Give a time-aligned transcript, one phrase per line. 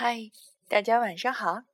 [0.00, 0.30] 嗨，
[0.68, 1.64] 大家晚上好，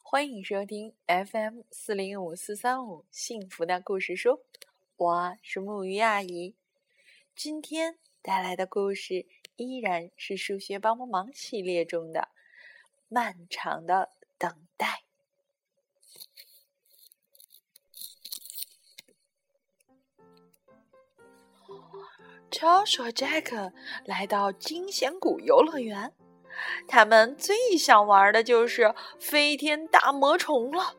[0.00, 4.40] 欢迎收听 FM 四零五四三五幸福的故事书，
[4.94, 6.54] 我是木鱼阿姨。
[7.34, 9.26] 今天带来的故事
[9.56, 12.28] 依然是数学帮帮忙系列中的
[13.08, 15.02] 漫长的等待。
[22.48, 23.72] 乔什和杰克
[24.04, 26.12] 来到惊险谷游乐园。
[26.88, 30.94] 他们最想玩的就是飞天大魔虫了。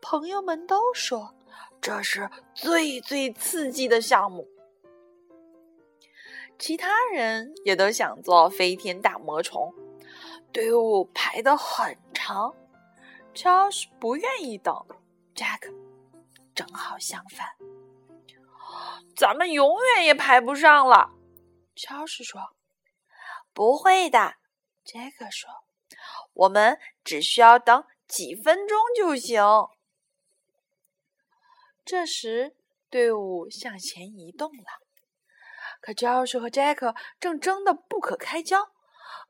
[0.00, 1.34] 朋友们都说
[1.80, 4.48] 这是最最刺激的项目。
[6.58, 9.74] 其他人也都想做飞天大魔虫，
[10.52, 12.54] 队伍排得很长。
[13.34, 14.74] 乔什不愿意等
[15.34, 15.72] ，Jack
[16.54, 17.48] 正好相反，
[19.16, 21.10] 咱们永远也排不上了。
[21.74, 22.40] 乔什说
[23.54, 24.34] ：“不会的。”
[24.84, 25.48] 杰克说
[26.34, 29.42] ：“我们只需要等几分钟就行。”
[31.84, 32.56] 这时，
[32.88, 34.80] 队伍向前移动了，
[35.80, 38.64] 可乔什和杰克正争得不可开交，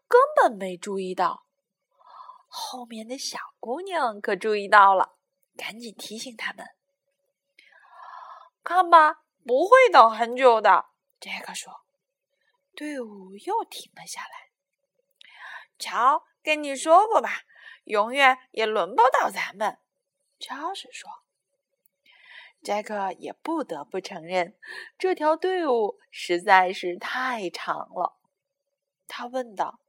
[0.09, 1.47] 根本没注意到。
[2.49, 5.17] 后面的小姑娘可注意到了，
[5.57, 6.67] 赶紧提醒他们
[8.63, 10.87] ：“看吧，不会等很久的。”
[11.21, 11.81] 杰克说。
[12.75, 14.52] 队伍又停了下来。
[15.83, 17.43] 乔，跟你说过吧，
[17.85, 19.79] 永远也轮不到咱们。
[20.39, 21.11] 乔什说。
[22.63, 24.57] 杰克也不得不承认，
[24.97, 28.17] 这条队伍实在是太长了。
[29.09, 29.81] 他问道：“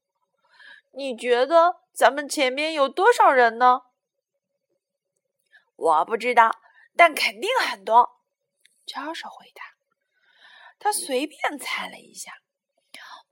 [0.97, 3.81] 你觉得咱们前面有多少人呢？”
[5.77, 6.51] 我不知道，
[6.97, 8.23] 但肯定很多。
[8.87, 9.63] 乔什回答。
[10.79, 12.33] 他随便猜了一下，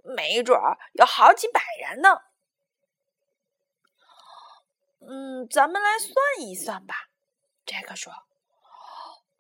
[0.04, 2.22] 没准儿有好几百人呢。
[5.04, 7.10] 嗯，咱们来算一算吧。
[7.66, 8.14] 杰克说：“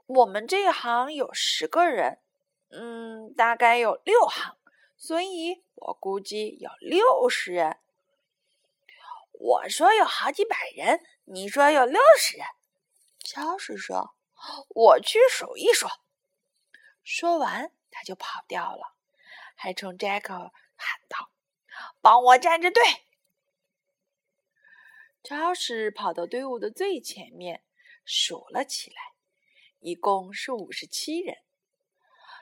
[0.07, 2.19] 我们这一行有十个人，
[2.71, 4.57] 嗯，大概有六行，
[4.97, 7.77] 所以我估计有六十人。”
[9.33, 12.45] 我说有好几百人，你说有六十人。
[13.19, 14.15] 乔什说
[14.69, 15.87] ：“我去数一数。”
[17.03, 18.95] 说完，他就跑掉了，
[19.55, 20.33] 还冲杰克
[20.75, 21.29] 喊道
[22.01, 22.81] ：“帮我站着队。”
[25.23, 27.63] 乔什跑到队伍的最前面，
[28.03, 29.13] 数了起来，
[29.79, 31.37] 一共是五十七人。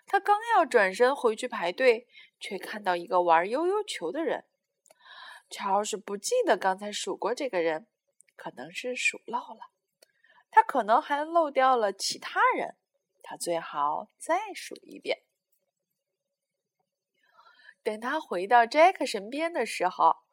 [0.06, 2.08] 他刚要转身回去排队，
[2.40, 4.46] 却看到一个玩悠悠球的人。
[5.50, 7.88] 乔什不记得刚才数过这个人，
[8.38, 9.72] 可能是数漏了。
[10.50, 12.78] 他可能还漏掉了其他人，
[13.22, 15.24] 他最好再数一遍。
[17.84, 20.29] 等他回到杰克身边的时候。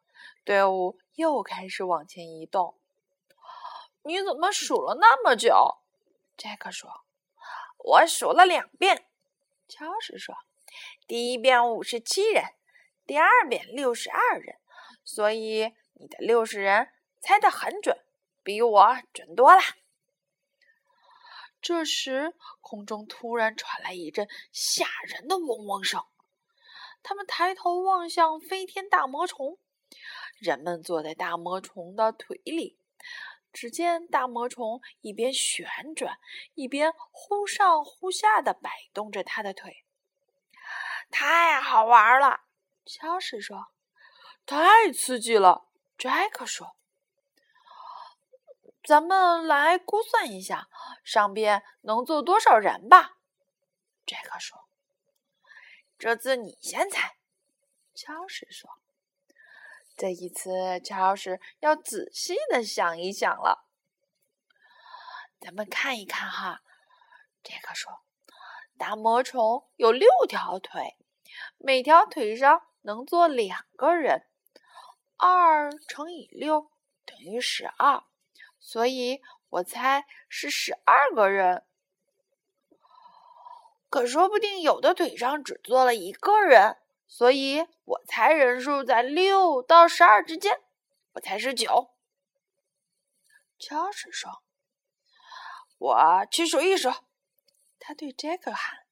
[0.47, 2.79] 队伍又开始往前移动。
[4.03, 5.79] 你怎么数了那么久？
[6.37, 6.89] 杰克说
[7.83, 9.09] ：“我数了两遍。”
[9.67, 10.33] 乔什说
[11.05, 12.45] ：“第一遍五十七人，
[13.05, 14.57] 第二遍六十二人，
[15.03, 18.05] 所以你的六十人猜得很准，
[18.41, 19.61] 比我准多了。”
[21.61, 26.01] 这时，空中突然传来一阵吓人的嗡嗡声。
[27.03, 29.59] 他们抬头望向飞天大魔虫。
[30.39, 32.79] 人们坐在大魔虫的腿里，
[33.51, 36.19] 只见大魔虫一边旋转，
[36.53, 39.83] 一边忽上忽下的摆动着他的腿。
[41.09, 42.41] 太好玩了，
[42.85, 43.67] 乔什说。
[44.45, 45.67] 太刺激了，
[45.97, 46.75] 杰克说。
[48.83, 50.69] 咱们来估算一下，
[51.03, 53.17] 上边能坐多少人吧？
[54.05, 54.69] 杰克说。
[55.97, 57.17] 这次你先猜，
[57.93, 58.69] 乔什说。
[59.97, 63.67] 这一次，乔什要仔细的想一想了。
[65.41, 66.61] 咱们看一看哈，
[67.41, 68.01] 杰克说
[68.77, 70.95] ：“大魔虫有六条腿，
[71.57, 74.27] 每条腿上能坐两个人，
[75.17, 76.69] 二乘以六
[77.03, 78.03] 等于十二，
[78.59, 79.19] 所以
[79.49, 81.65] 我猜是十二个人。
[83.89, 86.77] 可说不定有的腿上只坐了一个人。”
[87.07, 90.61] 所以我猜人数在六到十二之间，
[91.13, 91.95] 我猜是九。
[93.57, 94.43] 乔什说
[95.79, 96.91] ：“我去数一数。”
[97.79, 98.85] 他对杰克喊：“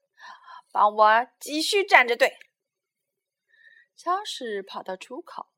[0.71, 2.37] 帮我继续站着队。”
[3.95, 5.49] 乔什跑到出口，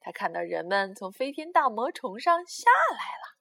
[0.00, 3.38] 他看到人们从飞天大魔虫上下来了，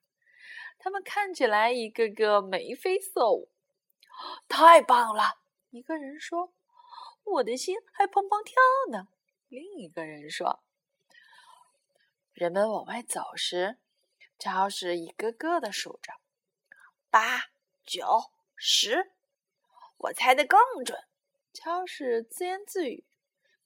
[0.77, 3.50] 他们看起来一个个眉飞色舞。
[4.48, 5.39] 太棒了！
[5.71, 6.54] 一个人说。
[7.34, 8.56] 我的心还砰砰跳
[8.92, 9.08] 呢。
[9.48, 10.64] 另一个人说
[12.34, 13.78] ：“人们往外走时，
[14.38, 16.14] 超市一个个的数着：
[17.10, 17.50] 八、
[17.86, 19.14] 九、十。
[19.98, 20.98] 我猜的更准。
[21.52, 23.06] 超市自言自语：“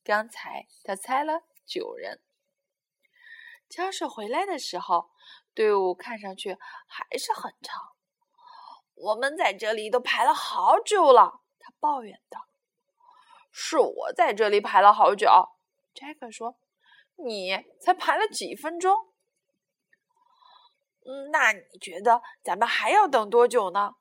[0.03, 2.21] 刚才他猜了九人。”
[3.69, 5.11] 超市回来的时候，
[5.53, 6.57] 队伍看上去
[6.87, 7.95] 还是很长。
[8.95, 12.47] 我们在这里都排了好久了，他抱怨道。
[13.53, 15.29] “是我在这里排了好久。”
[15.95, 16.59] 杰克说。
[17.15, 19.13] 你才排了几分钟？
[21.05, 23.97] 嗯，那你觉得咱们还要等多久呢？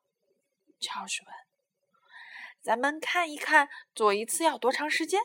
[0.80, 1.34] 乔什问。
[2.62, 5.20] 咱们看一看做一次要多长时间？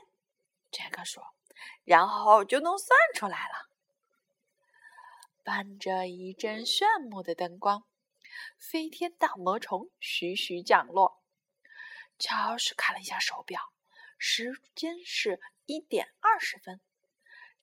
[0.69, 1.23] 杰克说，
[1.85, 3.69] 然后就能算出来了。
[5.45, 7.85] 伴着一阵炫目的灯光，
[8.59, 11.23] 飞天大魔虫徐徐降落。
[12.19, 13.61] 乔什看了一下手表，
[14.17, 16.81] 时间是一点二十分。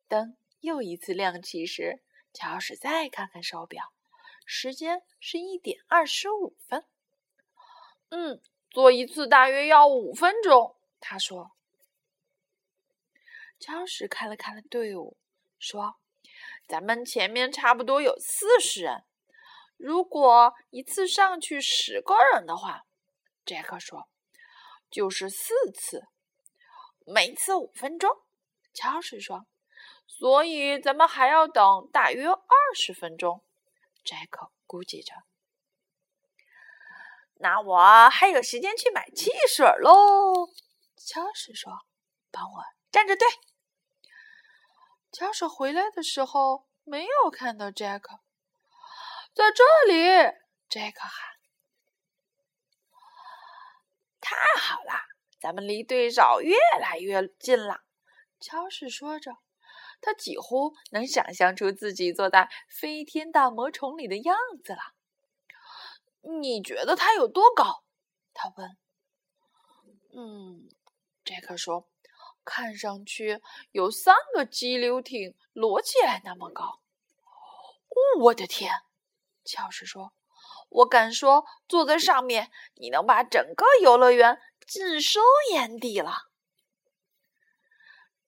[0.08, 2.02] 灯又一次亮起时，
[2.32, 3.92] 乔什再看看手表，
[4.44, 6.84] 时间是一点二十五分。
[8.10, 8.40] 嗯，
[8.70, 10.76] 做一次大约要五分钟。
[11.00, 11.52] 他说。
[13.58, 15.16] 乔什看了看了队伍，
[15.58, 15.96] 说
[16.68, 19.04] ：“咱们前面差不多有四十人，
[19.78, 22.84] 如果一次上去十个人的话，
[23.46, 24.08] 杰克说，
[24.90, 26.08] 就是四次，
[27.04, 28.10] 每次五分钟。”
[28.74, 29.46] 乔什说。
[30.06, 32.38] 所以咱们还要等大约二
[32.76, 33.42] 十分钟，
[34.04, 35.12] 杰克估计着。
[37.36, 40.48] 那我还有时间去买汽水喽。
[40.96, 41.86] 乔什说
[42.30, 42.62] ：“帮我
[42.92, 43.26] 站着队。”
[45.10, 48.20] 乔什回来的时候没有看到杰克，
[49.34, 50.32] 在这里。
[50.68, 51.36] 杰克喊
[54.20, 54.92] ：“太好了，
[55.44, 57.82] 咱们离对手越来越近了。”
[58.41, 59.37] 乔什说着。
[60.00, 64.79] 他几乎能想象出自己坐在飞天大魔虫里的样子了。
[66.41, 67.85] 你觉得它有多高？
[68.32, 68.76] 他问。
[70.14, 70.69] 嗯，
[71.25, 71.88] 杰克说，
[72.43, 73.43] 看上去
[73.73, 76.81] 有三个激流艇摞起来那么高。
[78.20, 78.73] 我的天！
[79.44, 80.12] 乔什说，
[80.69, 85.20] 我敢说，坐在上面，你能把整个游乐园尽收
[85.52, 86.31] 眼底了。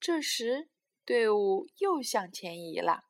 [0.00, 0.69] 这时。
[1.05, 3.05] 队伍又向前移了，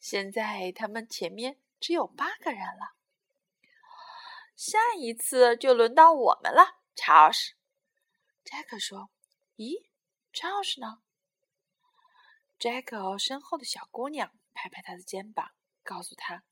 [0.00, 2.96] 现在他们前面只有八个人了。
[4.56, 7.52] 下一次就轮到我们了，查尔斯。
[8.42, 9.12] 杰克说
[9.56, 9.86] ：“咦，
[10.32, 11.00] 查尔斯呢？”
[12.58, 15.52] 杰克身后的小姑娘拍拍他的肩膀，
[15.84, 16.42] 告诉他：“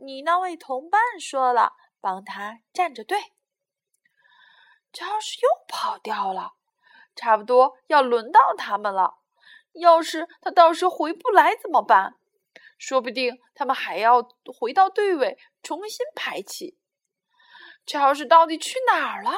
[0.00, 3.34] 你那位同伴说了，帮他站着队。”
[4.92, 6.52] 查士又跑掉了，
[7.14, 9.18] 差不多要轮到他们了。
[9.72, 12.18] 要是他到时回不来怎么办？
[12.76, 16.78] 说不定他们还要回到队尾重新排起。
[17.86, 19.32] 乔治到底去哪儿了？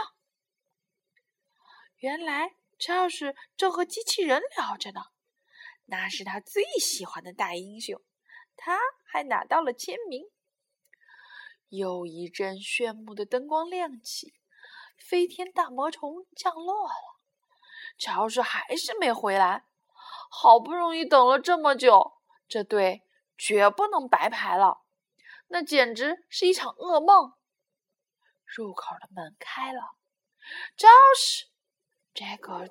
[1.99, 5.01] 原来乔治正和机器人聊着呢。
[5.87, 8.03] 那是他最喜欢的大英雄，
[8.57, 10.25] 他还拿到了签名。
[11.69, 14.35] 又一阵炫目的灯光亮起，
[15.05, 16.95] 飞天大魔虫降落了。
[17.99, 19.67] 乔治还是没回来。
[20.31, 22.15] 好不容易等了这么久，
[22.49, 23.05] 这队
[23.39, 24.83] 绝不能白排了。
[25.49, 27.35] 那简直是一场噩梦。
[28.45, 29.81] 入口的门开了，
[30.77, 31.47] 招式！
[32.15, 32.67] 杰克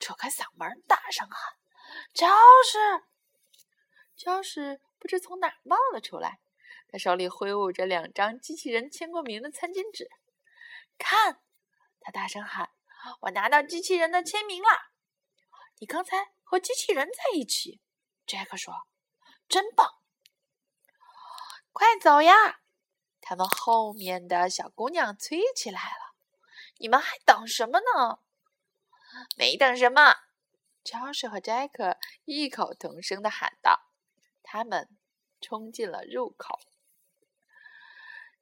[0.00, 1.54] 扯开嗓门大声喊
[2.14, 2.26] ：“招
[2.64, 3.04] 式！”
[4.16, 6.40] 招式不知从哪冒了出来，
[6.88, 10.08] 他手里挥舞着两张机器人签过名的餐巾纸。
[10.98, 11.40] 看，
[12.04, 12.70] 他大声喊
[13.22, 14.68] ：“我拿到机器人的签名了！
[15.80, 17.80] 你刚才……”和机器人在一起，
[18.26, 18.86] 杰克说
[19.48, 19.94] ：“真棒！
[21.72, 22.60] 快走呀！”
[23.20, 26.14] 他们后面的小姑娘催起来了
[26.78, 28.20] ：“你们还等什么呢
[29.36, 30.14] ？”“没等什么。”
[30.84, 33.90] 乔什和杰克异口同声的喊道。
[34.42, 34.96] 他们
[35.40, 36.60] 冲进了入口。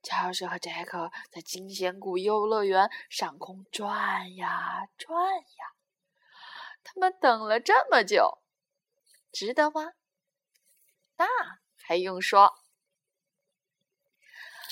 [0.03, 5.73] 乔什和杰克在金仙谷游乐园上空转呀转呀。
[6.85, 8.43] 他们等了这么久，
[9.33, 9.93] 值得吗？
[11.17, 11.27] 那
[11.77, 12.59] 还用说。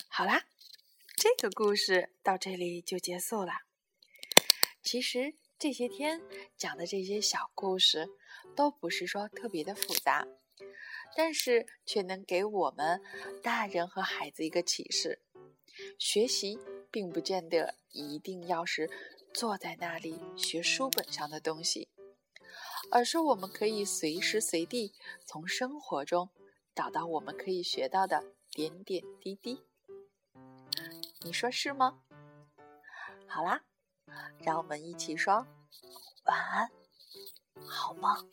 [0.09, 0.43] 好啦，
[1.17, 3.53] 这个故事到这里就结束了。
[4.83, 6.21] 其实这些天
[6.57, 8.09] 讲的这些小故事，
[8.57, 10.27] 都不是说特别的复杂，
[11.17, 13.01] 但是却能给我们
[13.43, 15.21] 大人和孩子一个启示：
[15.99, 16.59] 学习
[16.91, 18.91] 并不见得一定要是
[19.33, 21.89] 坐在那里学书本上的东西。
[22.91, 24.93] 而是我们可以随时随地
[25.25, 26.29] 从生活中
[26.75, 29.63] 找到我们可以学到的点点滴滴。
[31.21, 32.03] 你说是吗？
[33.29, 33.63] 好啦，
[34.41, 35.47] 让我们一起说
[36.25, 36.71] 晚安，
[37.65, 38.29] 好梦。